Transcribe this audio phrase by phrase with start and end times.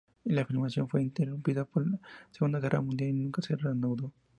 [0.23, 1.99] La filmación fue interrumpida por la
[2.31, 4.11] Segunda Guerra Mundial y nunca se reanudó.